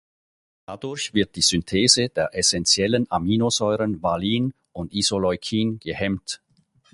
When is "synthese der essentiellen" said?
1.43-3.05